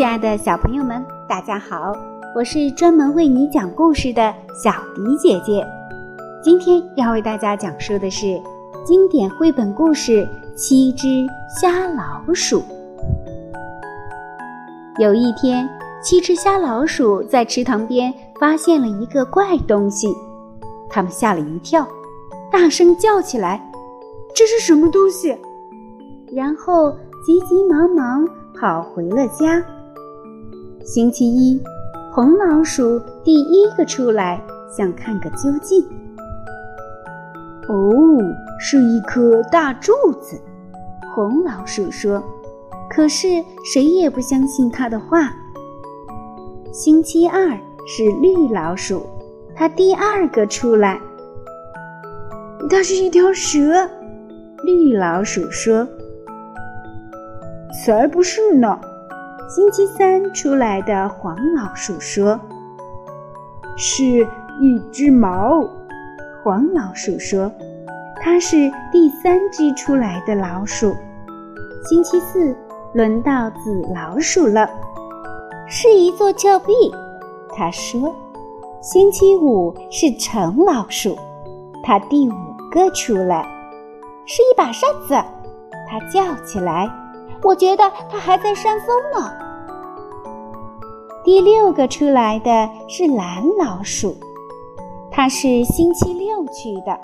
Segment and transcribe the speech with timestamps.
[0.00, 1.92] 亲爱的小朋友们，大家好！
[2.34, 5.62] 我是专门为你讲故事的小迪姐姐。
[6.42, 8.40] 今天要为大家讲述的是
[8.82, 11.06] 经典绘本故事《七只
[11.60, 12.60] 瞎老鼠》。
[14.98, 15.68] 有一天，
[16.02, 20.08] 七只瞎老鼠在池塘边发现了一个怪东西，
[20.88, 21.86] 他们吓了一跳，
[22.50, 23.70] 大声叫起来
[24.34, 25.36] ：“这是什么东西？”
[26.34, 26.90] 然后
[27.22, 28.26] 急急忙忙
[28.58, 29.62] 跑回了家。
[30.84, 31.62] 星期一，
[32.10, 34.42] 红老鼠第一个出来，
[34.74, 35.80] 想看个究竟。
[37.68, 38.18] 哦，
[38.58, 40.40] 是一颗大柱子，
[41.14, 42.22] 红老鼠说。
[42.88, 43.28] 可是
[43.62, 45.32] 谁也不相信他的话。
[46.72, 47.48] 星期二
[47.86, 49.06] 是绿老鼠，
[49.54, 50.98] 它第二个出来。
[52.68, 53.88] 它是一条蛇，
[54.64, 55.86] 绿老鼠说。
[57.84, 58.80] 才不是呢。
[59.52, 62.38] 星期三出来的黄老鼠说
[63.76, 64.04] ：“是
[64.60, 65.68] 一只猫。”
[66.44, 67.50] 黄老鼠说
[68.22, 70.94] ：“它是第三只出来的老鼠。”
[71.84, 72.56] 星期四
[72.94, 74.70] 轮到紫老鼠了，
[75.66, 76.72] 是一座峭壁。
[77.52, 78.14] 他说
[78.80, 81.18] ：“星期五是橙老鼠，
[81.82, 82.34] 它第五
[82.70, 83.44] 个出来，
[84.26, 85.14] 是一把扇子。”
[85.90, 86.88] 他叫起来。
[87.42, 89.32] 我觉得它还在扇风呢。
[91.22, 94.16] 第六个出来的是蓝老鼠，
[95.10, 96.98] 它是星期六去的。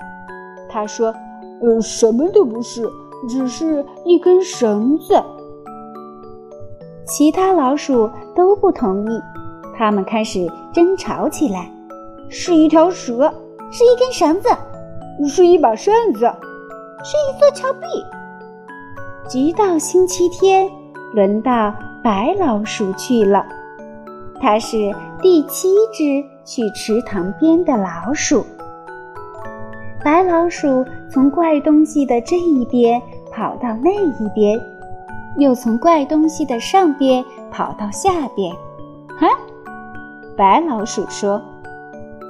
[0.69, 1.13] 他说
[1.61, 2.89] ：“呃，什么都不是，
[3.29, 5.23] 只是一根绳子。”
[7.07, 9.21] 其他老鼠都不同意，
[9.77, 11.71] 他们开始争吵起来
[12.27, 13.33] ：“是一条蛇，
[13.71, 14.49] 是一根绳子，
[15.27, 16.19] 是一把扇子，
[17.03, 17.87] 是一座峭壁。”
[19.27, 20.69] 直到星期天，
[21.13, 23.45] 轮到白老鼠去了。
[24.39, 28.45] 它是第七只去池塘边的老鼠。
[30.01, 33.01] 白老鼠从怪东西的这一边
[33.33, 34.57] 跑到那一边，
[35.37, 38.55] 又从怪东西的上边跑到下边。
[39.19, 39.27] 哈，
[40.37, 41.41] 白老鼠说：“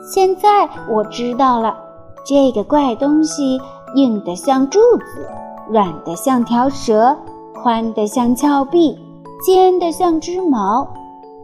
[0.01, 1.77] 现在我知道了，
[2.25, 3.61] 这个怪东西
[3.93, 5.27] 硬得像柱子。”
[5.69, 7.16] 软的像条蛇，
[7.53, 8.97] 宽的像峭壁，
[9.45, 10.88] 尖的像只矛，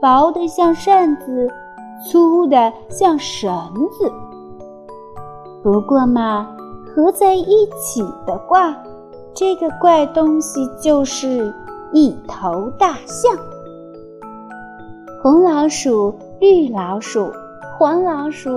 [0.01, 1.50] 薄的像扇子，
[2.06, 3.51] 粗的像绳
[3.91, 4.11] 子。
[5.61, 6.47] 不过嘛，
[6.95, 8.75] 合在一起的话，
[9.34, 11.53] 这个怪东西就是
[11.94, 13.31] 一头大象。
[15.22, 17.31] 红老鼠、绿老鼠、
[17.78, 18.50] 黄老鼠、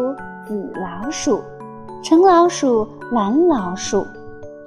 [0.47, 1.41] 紫老鼠、
[2.03, 4.05] 橙老鼠、蓝老鼠。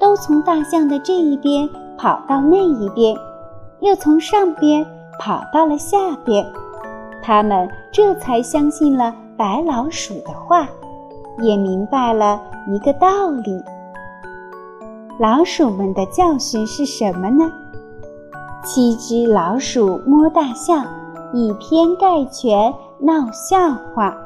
[0.09, 3.15] 都从大象的这一边跑到那一边，
[3.79, 4.83] 又从上边
[5.19, 6.43] 跑到了下边，
[7.21, 10.67] 他们这才相信了白老鼠的话，
[11.43, 13.63] 也明白了一个道理。
[15.19, 17.51] 老鼠们的教训是什么呢？
[18.65, 20.87] 七只老鼠摸大象，
[21.33, 24.17] 以偏概全，闹笑话。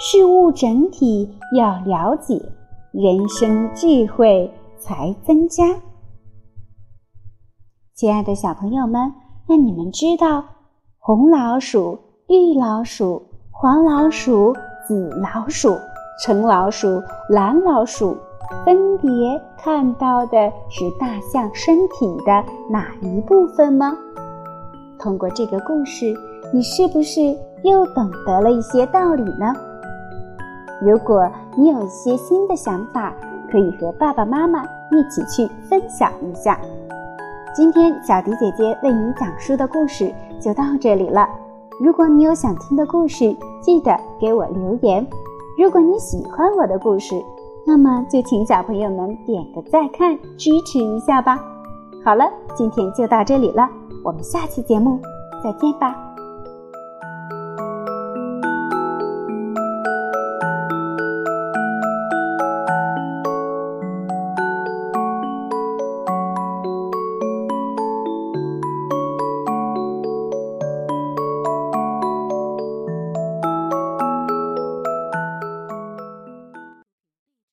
[0.00, 2.42] 事物整体要了解，
[2.90, 4.52] 人生智慧。
[4.86, 5.64] 才增加。
[7.92, 9.12] 亲爱的小朋友们，
[9.48, 10.44] 那你们知道
[11.00, 11.98] 红老鼠、
[12.28, 13.20] 绿老鼠、
[13.50, 14.54] 黄老鼠、
[14.86, 15.76] 紫老鼠、
[16.22, 18.16] 橙老鼠、蓝老鼠
[18.64, 19.10] 分别
[19.58, 23.92] 看到的是大象身体的哪一部分吗？
[25.00, 26.14] 通过这个故事，
[26.54, 27.20] 你是不是
[27.64, 29.52] 又懂得了一些道理呢？
[30.80, 33.12] 如果你有一些新的想法，
[33.50, 36.58] 可以和爸爸妈妈一起去分享一下。
[37.54, 41.26] 今天小迪姐姐为你讲述的故事就到这里了。
[41.80, 45.06] 如果你有想听的故事，记得给我留言。
[45.58, 47.14] 如果你喜欢我的故事，
[47.66, 51.38] 那么就请小朋友们点个再看，支持一下吧。
[52.04, 53.68] 好了，今天就到这里了，
[54.04, 55.00] 我们下期节目
[55.42, 56.05] 再见吧。